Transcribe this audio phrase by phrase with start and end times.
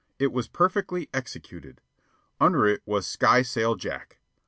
[0.17, 1.79] It was perfectly executed.
[2.39, 4.17] Under it was "Skysail Jack."